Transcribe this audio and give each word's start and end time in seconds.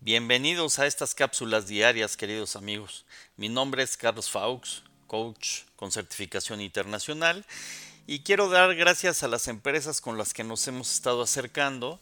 Bienvenidos 0.00 0.78
a 0.78 0.86
estas 0.86 1.12
cápsulas 1.12 1.66
diarias, 1.66 2.16
queridos 2.16 2.54
amigos. 2.54 3.04
Mi 3.36 3.48
nombre 3.48 3.82
es 3.82 3.96
Carlos 3.96 4.30
Faux, 4.30 4.84
coach 5.08 5.62
con 5.74 5.90
certificación 5.90 6.60
internacional, 6.60 7.44
y 8.06 8.20
quiero 8.20 8.48
dar 8.48 8.76
gracias 8.76 9.24
a 9.24 9.28
las 9.28 9.48
empresas 9.48 10.00
con 10.00 10.16
las 10.16 10.32
que 10.32 10.44
nos 10.44 10.66
hemos 10.68 10.94
estado 10.94 11.20
acercando 11.20 12.00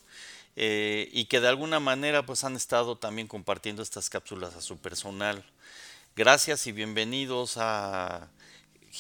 eh, 0.57 1.09
y 1.11 1.25
que 1.25 1.41
de 1.41 1.49
alguna 1.49 1.81
manera 1.81 2.25
pues 2.27 2.45
han 2.45 2.55
estado 2.55 2.99
también 2.99 3.29
compartiendo 3.29 3.83
estas 3.83 4.11
cápsulas 4.11 4.55
a 4.55 4.61
su 4.61 4.77
personal. 4.77 5.43
Gracias 6.15 6.67
y 6.67 6.73
bienvenidos 6.73 7.57
a 7.57 8.29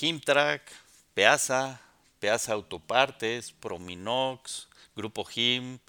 Himtrack, 0.01 0.63
Peasa, 1.13 1.83
Peasa 2.19 2.55
Autopartes, 2.55 3.53
Prominox, 3.53 4.69
Grupo 4.97 5.29
Him 5.33 5.81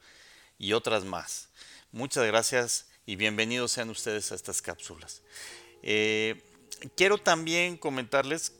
y 0.59 0.73
otras 0.73 1.05
más. 1.05 1.47
Muchas 1.93 2.25
gracias 2.25 2.86
y 3.07 3.15
bienvenidos 3.15 3.71
sean 3.71 3.89
ustedes 3.89 4.33
a 4.33 4.35
estas 4.35 4.61
cápsulas. 4.61 5.21
Eh, 5.81 6.43
quiero 6.97 7.17
también 7.17 7.77
comentarles 7.77 8.51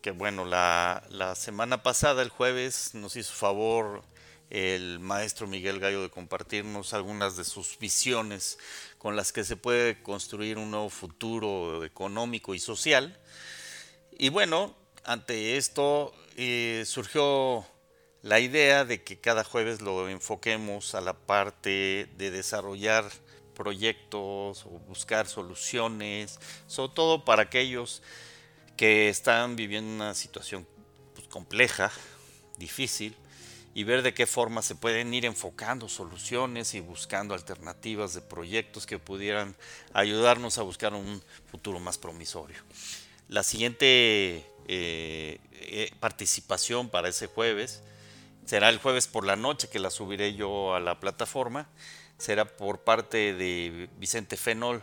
que, 0.00 0.12
bueno, 0.12 0.46
la, 0.46 1.34
semana 1.36 1.82
pasada, 1.82 2.22
el 2.22 2.30
jueves, 2.30 2.94
nos 2.94 3.16
hizo 3.16 3.34
favor 3.34 4.02
el 4.48 4.98
maestro 4.98 5.46
Miguel 5.46 5.78
Gallo 5.78 6.00
de 6.00 6.08
compartirnos 6.08 6.94
algunas 6.94 7.36
de 7.36 7.44
sus 7.44 7.78
visiones 7.78 8.58
con 8.96 9.14
las 9.14 9.30
que 9.30 9.44
se 9.44 9.56
puede 9.56 10.02
construir 10.02 10.56
un 10.56 10.70
nuevo 10.70 10.88
futuro 10.88 11.84
económico 11.84 12.54
y 12.54 12.58
social. 12.58 13.20
Y 14.18 14.30
bueno, 14.30 14.74
ante 15.04 15.58
esto 15.58 16.14
eh, 16.38 16.84
surgió 16.86 17.66
la 18.22 18.40
idea 18.40 18.86
de 18.86 19.02
que 19.02 19.20
cada 19.20 19.44
jueves 19.44 19.82
lo 19.82 20.08
enfoquemos 20.08 20.94
a 20.94 21.02
la 21.02 21.12
parte 21.12 22.08
de 22.16 22.30
desarrollar 22.30 23.04
proyectos 23.54 24.66
o 24.66 24.70
buscar 24.88 25.26
soluciones, 25.26 26.38
sobre 26.66 26.94
todo 26.94 27.24
para 27.24 27.42
aquellos 27.42 28.02
que 28.76 29.08
están 29.08 29.56
viviendo 29.56 29.92
una 29.92 30.14
situación 30.14 30.66
pues, 31.14 31.28
compleja, 31.28 31.92
difícil, 32.58 33.16
y 33.74 33.84
ver 33.84 34.02
de 34.02 34.12
qué 34.12 34.26
forma 34.26 34.60
se 34.60 34.74
pueden 34.74 35.14
ir 35.14 35.24
enfocando 35.24 35.88
soluciones 35.88 36.74
y 36.74 36.80
buscando 36.80 37.34
alternativas 37.34 38.12
de 38.12 38.20
proyectos 38.20 38.86
que 38.86 38.98
pudieran 38.98 39.56
ayudarnos 39.94 40.58
a 40.58 40.62
buscar 40.62 40.92
un 40.92 41.22
futuro 41.50 41.80
más 41.80 41.96
promisorio. 41.96 42.58
La 43.28 43.42
siguiente 43.42 44.44
eh, 44.68 45.38
eh, 45.52 45.90
participación 46.00 46.90
para 46.90 47.08
ese 47.08 47.28
jueves 47.28 47.82
será 48.44 48.68
el 48.68 48.78
jueves 48.78 49.06
por 49.06 49.24
la 49.24 49.36
noche 49.36 49.68
que 49.68 49.78
la 49.78 49.90
subiré 49.90 50.34
yo 50.34 50.74
a 50.74 50.80
la 50.80 51.00
plataforma 51.00 51.68
será 52.22 52.44
por 52.44 52.78
parte 52.78 53.34
de 53.34 53.88
Vicente 53.98 54.36
Fenol. 54.36 54.80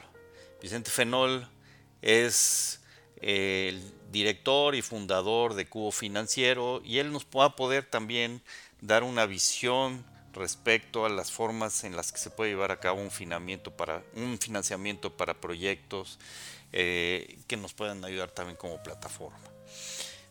Vicente 0.62 0.92
Fenol 0.92 1.48
es 2.02 2.82
el 3.22 3.82
director 4.12 4.76
y 4.76 4.82
fundador 4.82 5.54
de 5.54 5.66
Cubo 5.66 5.94
Financiero 5.94 6.82
y 6.84 7.00
él 7.00 7.14
nos 7.14 7.26
va 7.26 7.46
a 7.46 7.56
poder 7.56 7.86
también 7.86 8.42
dar 8.82 9.04
una 9.04 9.26
visión 9.26 10.06
respecto 10.34 11.06
a 11.06 11.10
las 11.10 11.32
formas 11.32 11.86
en 11.86 11.96
las 11.96 12.12
que 12.12 12.18
se 12.18 12.30
puede 12.30 12.52
llevar 12.52 12.74
a 12.74 12.82
cabo 12.82 13.02
un 13.02 13.10
financiamiento 13.10 13.72
para, 13.72 14.04
un 14.16 14.38
financiamiento 14.38 15.16
para 15.16 15.40
proyectos 15.40 16.20
eh, 16.74 17.40
que 17.48 17.56
nos 17.56 17.74
puedan 17.74 18.04
ayudar 18.04 18.32
también 18.32 18.58
como 18.58 18.84
plataforma. 18.84 19.40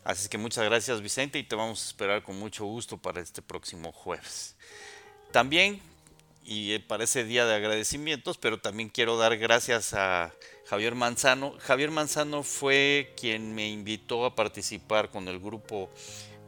Así 0.05 0.29
que 0.29 0.37
muchas 0.37 0.67
gracias 0.67 1.01
Vicente 1.01 1.39
y 1.39 1.43
te 1.43 1.57
vamos 1.57 1.83
a 1.83 1.89
esperar 1.89 2.23
con 2.23 2.39
mucho 2.39 2.67
gusto 2.67 2.99
para 2.99 3.23
este 3.23 3.41
próximo 3.41 3.93
jueves. 3.93 4.57
También 5.33 5.81
y 6.49 6.73
eh, 6.73 6.81
para 6.81 7.05
ese 7.05 7.25
día 7.25 7.45
de 7.45 7.55
agradecimientos, 7.55 8.39
pero 8.39 8.59
también 8.59 8.89
quiero 8.89 9.19
dar 9.19 9.37
gracias 9.37 9.93
a 9.93 10.33
Javier 10.65 10.95
Manzano. 10.95 11.55
Javier 11.59 11.91
Manzano 11.91 12.43
fue 12.43 13.13
quien 13.21 13.55
me 13.55 13.69
invitó 13.69 14.25
a 14.25 14.35
participar 14.35 15.11
con 15.11 15.29
el 15.29 15.41
grupo 15.41 15.91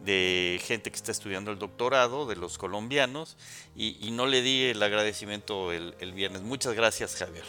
de 0.02 0.58
gente 0.64 0.90
que 0.90 0.96
está 0.96 1.12
estudiando 1.12 1.50
el 1.50 1.58
doctorado, 1.58 2.24
de 2.24 2.36
los 2.36 2.56
colombianos, 2.56 3.36
y, 3.76 4.10
no 4.12 4.24
le 4.24 4.40
di 4.40 4.70
el 4.70 4.82
agradecimiento 4.82 5.70
el, 5.70 6.12
viernes. 6.14 6.40
Muchas 6.40 6.72
gracias, 6.72 7.16
Javier. 7.16 7.44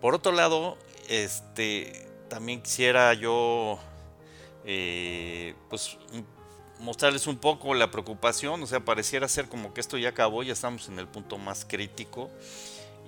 Por 0.00 0.16
otro 0.16 0.32
lado, 0.32 0.78
este, 1.08 2.08
también 2.28 2.60
quisiera 2.60 3.14
yo 3.14 3.78
eh, 4.64 5.54
pues, 5.70 5.96
mostrarles 6.80 7.26
un 7.26 7.38
poco 7.38 7.74
la 7.74 7.90
preocupación, 7.90 8.62
o 8.62 8.66
sea, 8.66 8.80
pareciera 8.80 9.28
ser 9.28 9.48
como 9.48 9.74
que 9.74 9.80
esto 9.80 9.98
ya 9.98 10.10
acabó, 10.10 10.42
ya 10.42 10.52
estamos 10.52 10.88
en 10.88 10.98
el 10.98 11.08
punto 11.08 11.38
más 11.38 11.64
crítico 11.64 12.30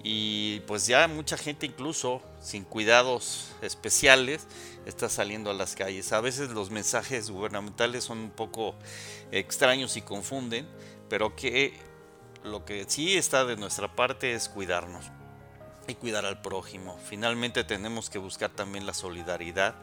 y 0.02 0.60
pues 0.60 0.86
ya 0.86 1.06
mucha 1.08 1.36
gente 1.36 1.66
incluso 1.66 2.22
sin 2.40 2.64
cuidados 2.64 3.52
especiales 3.60 4.46
está 4.86 5.08
saliendo 5.08 5.50
a 5.50 5.54
las 5.54 5.74
calles. 5.74 6.12
A 6.12 6.20
veces 6.20 6.50
los 6.50 6.70
mensajes 6.70 7.30
gubernamentales 7.30 8.04
son 8.04 8.18
un 8.18 8.30
poco 8.30 8.74
extraños 9.30 9.96
y 9.96 10.02
confunden, 10.02 10.66
pero 11.08 11.36
que 11.36 11.74
lo 12.42 12.64
que 12.64 12.86
sí 12.88 13.16
está 13.16 13.44
de 13.44 13.56
nuestra 13.56 13.94
parte 13.94 14.32
es 14.32 14.48
cuidarnos 14.48 15.04
y 15.86 15.94
cuidar 15.94 16.24
al 16.24 16.40
prójimo. 16.40 16.98
Finalmente 17.04 17.64
tenemos 17.64 18.08
que 18.08 18.18
buscar 18.18 18.50
también 18.50 18.86
la 18.86 18.94
solidaridad, 18.94 19.74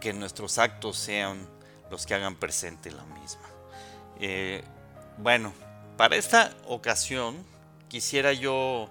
que 0.00 0.12
nuestros 0.12 0.58
actos 0.58 0.96
sean 0.96 1.48
los 1.90 2.06
que 2.06 2.14
hagan 2.14 2.36
presente 2.36 2.90
la 2.90 3.04
misma. 3.04 3.48
Eh, 4.20 4.62
bueno, 5.18 5.52
para 5.96 6.16
esta 6.16 6.54
ocasión 6.66 7.44
quisiera 7.88 8.32
yo 8.32 8.88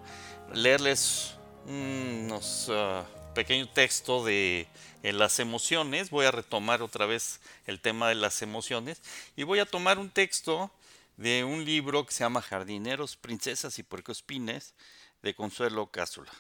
leerles 0.54 1.36
unos 1.68 2.70
uh, 2.70 3.04
pequeños 3.34 3.74
textos 3.74 4.26
de 4.26 4.68
las 5.04 5.40
emociones. 5.40 6.10
Voy 6.10 6.26
a 6.26 6.32
retomar 6.32 6.82
otra 6.82 7.06
vez 7.06 7.40
el 7.66 7.80
tema 7.80 8.10
de 8.10 8.16
las 8.16 8.42
emociones 8.42 9.02
y 9.36 9.44
voy 9.44 9.60
a 9.60 9.66
tomar 9.66 10.00
un 10.00 10.10
texto 10.10 10.72
de 11.18 11.44
un 11.44 11.64
libro 11.64 12.06
que 12.06 12.14
se 12.14 12.24
llama 12.24 12.42
Jardineros, 12.42 13.16
Princesas 13.16 13.78
y 13.80 13.84
Puercoespines 13.84 14.74
de 15.22 15.34
Consuelo 15.34 15.88
Cázola. 15.88 16.32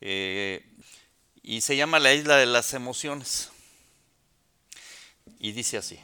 Eh, 0.00 0.66
y 1.42 1.60
se 1.60 1.76
llama 1.76 1.98
La 1.98 2.12
isla 2.12 2.36
de 2.36 2.46
las 2.46 2.74
emociones 2.74 3.50
y 5.38 5.52
dice 5.52 5.78
así. 5.78 6.00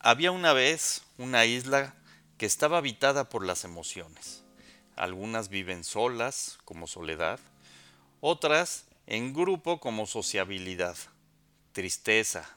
Había 0.00 0.30
una 0.30 0.52
vez 0.52 1.02
una 1.18 1.44
isla 1.44 1.94
que 2.36 2.46
estaba 2.46 2.78
habitada 2.78 3.28
por 3.28 3.44
las 3.44 3.64
emociones. 3.64 4.44
Algunas 4.96 5.48
viven 5.48 5.84
solas, 5.84 6.58
como 6.64 6.86
soledad, 6.86 7.40
otras 8.20 8.86
en 9.06 9.32
grupo 9.32 9.80
como 9.80 10.06
sociabilidad. 10.06 10.96
Tristeza, 11.72 12.48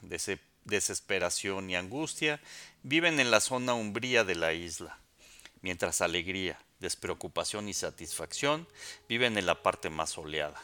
desesperación 0.66 1.70
y 1.70 1.76
angustia 1.76 2.42
viven 2.84 3.20
en 3.20 3.32
la 3.32 3.40
zona 3.40 3.74
umbría 3.74 4.24
de 4.24 4.36
la 4.36 4.54
isla, 4.54 5.00
mientras 5.62 6.02
alegría, 6.02 6.60
despreocupación 6.80 7.70
y 7.70 7.74
satisfacción 7.74 8.68
viven 9.08 9.38
en 9.38 9.46
la 9.46 9.62
parte 9.62 9.90
más 9.90 10.12
soleada. 10.12 10.62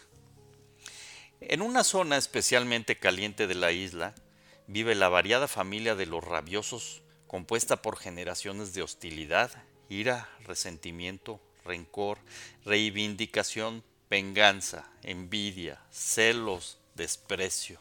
En 1.40 1.62
una 1.62 1.84
zona 1.84 2.18
especialmente 2.18 2.97
caliente 2.97 3.46
de 3.46 3.56
la 3.56 3.72
isla, 3.72 4.16
vive 4.67 4.95
la 4.95 5.09
variada 5.09 5.47
familia 5.47 5.95
de 5.95 6.05
los 6.05 6.23
rabiosos, 6.23 7.01
compuesta 7.25 7.81
por 7.81 7.97
generaciones 7.97 8.73
de 8.73 8.83
hostilidad, 8.83 9.51
ira, 9.89 10.29
resentimiento, 10.45 11.39
rencor, 11.63 12.19
reivindicación, 12.66 13.83
venganza, 14.09 14.89
envidia, 15.03 15.81
celos, 15.89 16.78
desprecio. 16.95 17.79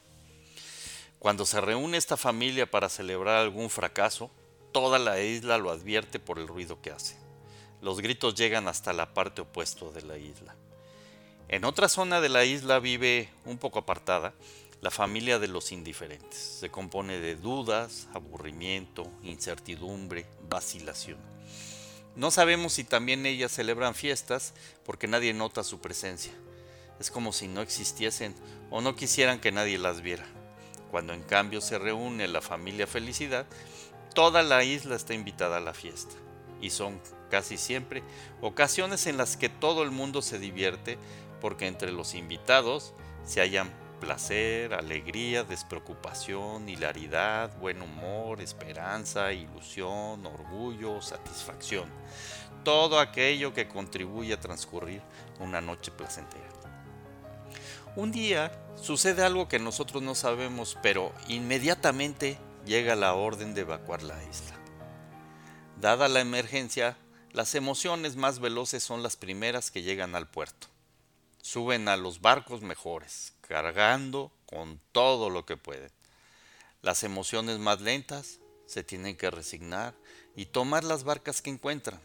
Cuando 1.19 1.45
se 1.45 1.61
reúne 1.61 1.97
esta 1.97 2.17
familia 2.17 2.71
para 2.71 2.89
celebrar 2.89 3.39
algún 3.39 3.71
fracaso, 3.71 4.31
toda 4.73 4.99
la 4.99 5.21
isla 5.21 5.59
lo 5.59 5.71
advierte 5.71 6.21
por 6.21 6.39
el 6.39 6.47
ruido 6.47 6.81
que 6.83 6.91
hace. 6.91 7.17
Los 7.81 8.01
gritos 8.01 8.35
llegan 8.35 8.69
hasta 8.69 8.93
la 8.93 9.15
parte 9.15 9.43
opuesta 9.43 9.87
de 9.87 10.03
la 10.03 10.19
isla. 10.19 10.55
En 11.49 11.65
otra 11.65 11.89
zona 11.89 12.21
de 12.21 12.29
la 12.29 12.45
isla 12.45 12.81
vive, 12.81 13.29
un 13.45 13.59
poco 13.59 13.79
apartada, 13.79 14.35
la 14.83 14.91
familia 14.91 15.39
de 15.39 15.49
los 15.49 15.73
indiferentes 15.73 16.39
se 16.39 16.71
compone 16.71 17.19
de 17.19 17.35
dudas, 17.35 18.09
aburrimiento, 18.15 19.11
incertidumbre, 19.23 20.27
vacilación. 20.49 21.19
No 22.15 22.31
sabemos 22.31 22.75
si 22.75 22.85
también 22.85 23.27
ellas 23.27 23.53
celebran 23.53 23.95
fiestas 23.95 24.55
porque 24.85 25.09
nadie 25.09 25.35
nota 25.35 25.65
su 25.65 25.81
presencia. 25.81 26.33
Es 27.01 27.11
como 27.11 27.33
si 27.33 27.49
no 27.49 27.61
existiesen 27.61 28.35
o 28.71 28.81
no 28.81 28.97
quisieran 28.97 29.41
que 29.41 29.53
nadie 29.53 29.79
las 29.79 30.01
viera. 30.01 30.27
Cuando 30.91 31.13
en 31.13 31.23
cambio 31.23 31.61
se 31.61 31.79
reúne 31.79 32.29
la 32.29 32.41
familia 32.41 32.87
Felicidad, 32.87 33.47
toda 34.15 34.43
la 34.43 34.65
isla 34.65 34.97
está 34.97 35.13
invitada 35.13 35.59
a 35.59 35.61
la 35.61 35.75
fiesta. 35.75 36.15
Y 36.63 36.71
son 36.71 37.01
casi 37.31 37.59
siempre 37.59 38.03
ocasiones 38.41 39.07
en 39.07 39.19
las 39.19 39.37
que 39.37 39.49
todo 39.49 39.83
el 39.83 39.91
mundo 39.91 40.23
se 40.23 40.39
divierte 40.39 40.97
porque 41.41 41.67
entre 41.67 41.93
los 41.93 42.15
invitados 42.15 42.95
se 43.27 43.41
hallan 43.41 43.71
placer, 44.01 44.75
alegría, 44.75 45.45
despreocupación, 45.45 46.69
hilaridad, 46.69 47.57
buen 47.59 47.83
humor, 47.83 48.41
esperanza, 48.41 49.33
ilusión, 49.33 50.25
orgullo, 50.27 51.01
satisfacción. 51.03 51.89
todo 52.65 52.99
aquello 52.99 53.55
que 53.55 53.69
contribuye 53.69 54.33
a 54.33 54.41
transcurrir 54.41 55.01
una 55.39 55.61
noche 55.61 55.93
placentera. 55.93 56.45
Un 57.95 58.11
día 58.11 58.51
sucede 58.75 59.23
algo 59.23 59.47
que 59.47 59.61
nosotros 59.61 60.03
no 60.03 60.17
sabemos, 60.17 60.77
pero 60.83 61.13
inmediatamente 61.29 62.39
llega 62.67 62.97
la 62.97 63.15
orden 63.15 63.55
de 63.55 63.61
evacuar 63.61 64.03
la 64.03 64.23
isla. 64.25 64.57
Dada 65.81 66.09
la 66.09 66.21
emergencia, 66.21 66.97
las 67.33 67.55
emociones 67.55 68.17
más 68.17 68.41
veloces 68.41 68.83
son 68.83 69.03
las 69.03 69.17
primeras 69.17 69.71
que 69.71 69.83
llegan 69.83 70.17
al 70.17 70.29
puerto. 70.29 70.67
Suben 71.47 71.87
a 71.87 71.97
los 71.97 72.21
barcos 72.21 72.63
mejores, 72.63 73.33
cargando 73.41 74.33
con 74.47 74.81
todo 74.91 75.31
lo 75.31 75.47
que 75.47 75.57
pueden. 75.57 75.93
Las 76.83 77.05
emociones 77.05 77.61
más 77.61 77.81
lentas 77.81 78.41
se 78.67 78.83
tienen 78.83 79.17
que 79.17 79.31
resignar 79.31 79.95
y 80.35 80.47
tomar 80.47 80.83
las 80.83 81.05
barcas 81.05 81.43
que 81.43 81.51
encuentran. 81.51 82.01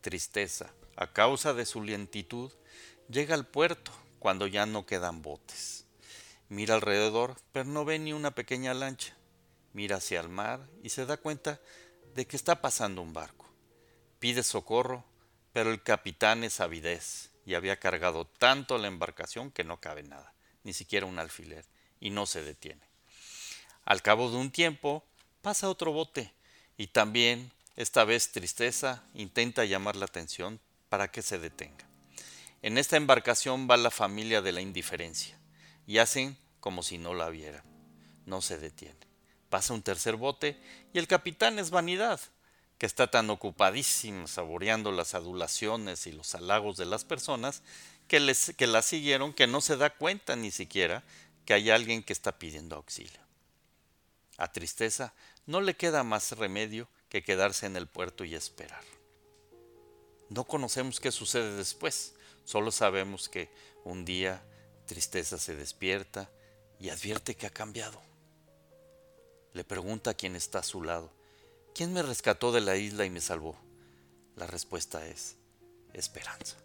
Tristeza, 0.00 0.72
a 0.96 1.12
causa 1.12 1.52
de 1.52 1.66
su 1.66 1.82
lentitud, 1.82 2.50
llega 3.10 3.34
al 3.34 3.46
puerto 3.46 3.92
cuando 4.18 4.46
ya 4.46 4.64
no 4.64 4.86
quedan 4.86 5.20
botes. 5.20 5.84
Mira 6.48 6.76
alrededor, 6.76 7.36
pero 7.52 7.66
no 7.66 7.84
ve 7.84 7.98
ni 7.98 8.14
una 8.14 8.30
pequeña 8.30 8.72
lancha. 8.72 9.14
Mira 9.74 9.96
hacia 9.96 10.18
el 10.18 10.30
mar 10.30 10.66
y 10.82 10.88
se 10.88 11.04
da 11.04 11.18
cuenta 11.18 11.60
de 12.14 12.26
que 12.26 12.36
está 12.36 12.62
pasando 12.62 13.02
un 13.02 13.12
barco. 13.12 13.44
Pide 14.18 14.42
socorro, 14.42 15.04
pero 15.52 15.70
el 15.70 15.82
capitán 15.82 16.42
es 16.42 16.60
avidez 16.60 17.29
y 17.46 17.54
había 17.54 17.78
cargado 17.78 18.26
tanto 18.26 18.78
la 18.78 18.88
embarcación 18.88 19.50
que 19.50 19.64
no 19.64 19.80
cabe 19.80 20.02
nada, 20.02 20.32
ni 20.64 20.72
siquiera 20.72 21.06
un 21.06 21.18
alfiler, 21.18 21.64
y 22.00 22.10
no 22.10 22.26
se 22.26 22.42
detiene. 22.42 22.82
Al 23.84 24.02
cabo 24.02 24.30
de 24.30 24.36
un 24.36 24.50
tiempo, 24.50 25.04
pasa 25.42 25.68
otro 25.68 25.92
bote, 25.92 26.32
y 26.76 26.88
también, 26.88 27.52
esta 27.76 28.04
vez 28.04 28.32
tristeza, 28.32 29.02
intenta 29.14 29.64
llamar 29.64 29.96
la 29.96 30.04
atención 30.04 30.60
para 30.88 31.10
que 31.10 31.22
se 31.22 31.38
detenga. 31.38 31.86
En 32.62 32.78
esta 32.78 32.96
embarcación 32.96 33.68
va 33.70 33.76
la 33.76 33.90
familia 33.90 34.42
de 34.42 34.52
la 34.52 34.60
indiferencia, 34.60 35.38
y 35.86 35.98
hacen 35.98 36.36
como 36.60 36.82
si 36.82 36.98
no 36.98 37.14
la 37.14 37.30
vieran. 37.30 37.64
No 38.26 38.42
se 38.42 38.58
detiene. 38.58 38.98
Pasa 39.48 39.74
un 39.74 39.82
tercer 39.82 40.14
bote 40.14 40.56
y 40.92 40.98
el 40.98 41.08
capitán 41.08 41.58
es 41.58 41.70
vanidad, 41.70 42.20
que 42.80 42.86
está 42.86 43.10
tan 43.10 43.28
ocupadísimo 43.28 44.26
saboreando 44.26 44.90
las 44.90 45.12
adulaciones 45.12 46.06
y 46.06 46.12
los 46.12 46.34
halagos 46.34 46.78
de 46.78 46.86
las 46.86 47.04
personas 47.04 47.62
que, 48.08 48.20
les, 48.20 48.54
que 48.56 48.66
la 48.66 48.80
siguieron 48.80 49.34
que 49.34 49.46
no 49.46 49.60
se 49.60 49.76
da 49.76 49.90
cuenta 49.90 50.34
ni 50.34 50.50
siquiera 50.50 51.04
que 51.44 51.52
hay 51.52 51.68
alguien 51.68 52.02
que 52.02 52.14
está 52.14 52.38
pidiendo 52.38 52.76
auxilio. 52.76 53.20
A 54.38 54.50
tristeza 54.50 55.12
no 55.44 55.60
le 55.60 55.76
queda 55.76 56.04
más 56.04 56.32
remedio 56.32 56.88
que 57.10 57.22
quedarse 57.22 57.66
en 57.66 57.76
el 57.76 57.86
puerto 57.86 58.24
y 58.24 58.34
esperar. 58.34 58.82
No 60.30 60.44
conocemos 60.44 61.00
qué 61.00 61.12
sucede 61.12 61.54
después, 61.56 62.14
solo 62.46 62.72
sabemos 62.72 63.28
que 63.28 63.50
un 63.84 64.06
día 64.06 64.42
tristeza 64.86 65.36
se 65.36 65.54
despierta 65.54 66.30
y 66.78 66.88
advierte 66.88 67.36
que 67.36 67.46
ha 67.46 67.50
cambiado. 67.50 68.00
Le 69.52 69.64
pregunta 69.64 70.12
a 70.12 70.14
quien 70.14 70.34
está 70.34 70.60
a 70.60 70.62
su 70.62 70.82
lado, 70.82 71.12
¿quién 71.74 71.92
me 71.92 72.02
rescató 72.02 72.52
de 72.52 72.60
la 72.60 72.76
isla 72.76 73.04
y 73.04 73.10
me 73.10 73.20
salvó? 73.20 73.56
La 74.36 74.46
respuesta 74.46 75.06
es 75.06 75.36
esperanza. 75.92 76.56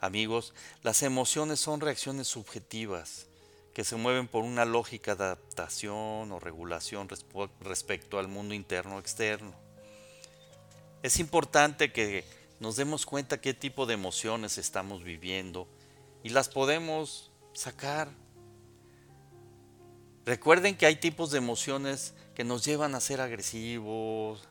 Amigos, 0.00 0.54
las 0.82 1.02
emociones 1.02 1.60
son 1.60 1.80
reacciones 1.80 2.28
subjetivas 2.28 3.26
que 3.72 3.84
se 3.84 3.96
mueven 3.96 4.28
por 4.28 4.44
una 4.44 4.64
lógica 4.64 5.14
de 5.14 5.24
adaptación 5.24 6.30
o 6.30 6.38
regulación 6.38 7.08
respecto 7.60 8.18
al 8.18 8.28
mundo 8.28 8.54
interno 8.54 8.96
o 8.96 9.00
externo. 9.00 9.54
Es 11.02 11.18
importante 11.18 11.92
que 11.92 12.24
nos 12.60 12.76
demos 12.76 13.06
cuenta 13.06 13.40
qué 13.40 13.54
tipo 13.54 13.86
de 13.86 13.94
emociones 13.94 14.58
estamos 14.58 15.02
viviendo 15.02 15.66
y 16.22 16.28
las 16.28 16.48
podemos 16.48 17.30
sacar 17.52 18.08
Recuerden 20.24 20.76
que 20.76 20.86
hay 20.86 20.96
tipos 20.96 21.30
de 21.30 21.38
emociones 21.38 22.14
que 22.34 22.44
nos 22.44 22.64
llevan 22.64 22.94
a 22.94 23.00
ser 23.00 23.20
agresivos, 23.20 24.42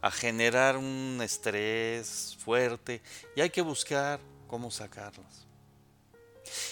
a 0.00 0.10
generar 0.10 0.76
un 0.76 1.20
estrés 1.22 2.36
fuerte 2.38 3.02
y 3.36 3.40
hay 3.40 3.50
que 3.50 3.62
buscar 3.62 4.20
cómo 4.46 4.70
sacarlas. 4.70 5.46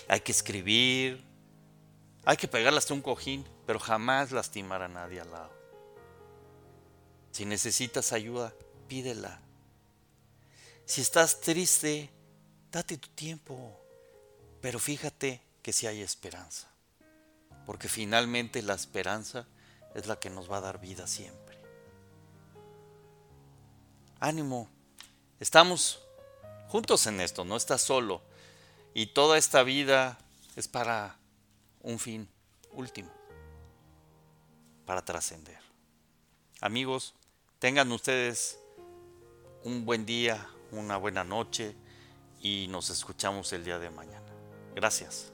Hay 0.08 0.20
que 0.20 0.32
escribir, 0.32 1.25
hay 2.25 2.37
que 2.37 2.49
pegarlas 2.49 2.90
a 2.90 2.94
un 2.94 3.02
cojín, 3.02 3.46
pero 3.67 3.78
jamás 3.78 4.32
lastimar 4.32 4.82
a 4.82 4.88
nadie 4.88 5.20
al 5.20 5.31
lado. 5.31 5.52
Si 7.32 7.44
necesitas 7.44 8.12
ayuda, 8.12 8.52
pídela. 8.88 9.40
Si 10.84 11.00
estás 11.00 11.40
triste, 11.40 12.11
date 12.72 12.99
tu 12.99 13.08
tiempo, 13.11 13.81
pero 14.61 14.78
fíjate 14.78 15.40
que 15.62 15.72
si 15.72 15.87
hay 15.87 16.02
esperanza 16.02 16.70
porque 17.70 17.88
finalmente 17.88 18.62
la 18.62 18.75
esperanza 18.75 19.46
es 19.95 20.07
la 20.07 20.19
que 20.19 20.31
nos 20.31 20.51
va 20.51 20.59
a 20.59 20.61
dar 20.61 20.81
vida 20.81 21.07
siempre. 21.07 21.59
Ánimo, 24.19 24.69
estamos 25.39 26.01
juntos 26.69 27.07
en 27.07 27.21
esto, 27.21 27.45
no 27.45 27.57
estás 27.57 27.83
solo. 27.83 28.23
Y 28.93 29.07
toda 29.07 29.39
esta 29.39 29.63
vida 29.63 30.19
es 30.57 30.69
para 30.69 31.17
un 31.81 31.99
fin 31.99 32.29
último, 32.73 33.11
para 34.85 35.05
trascender. 35.05 35.59
Amigos, 36.61 37.15
tengan 37.59 37.91
ustedes 37.93 38.59
un 39.65 39.85
buen 39.85 40.05
día, 40.05 40.49
una 40.73 40.97
buena 40.97 41.25
noche 41.25 41.75
y 42.41 42.67
nos 42.69 42.91
escuchamos 42.91 43.53
el 43.53 43.65
día 43.65 43.79
de 43.79 43.91
mañana. 43.91 44.27
Gracias. 44.75 45.33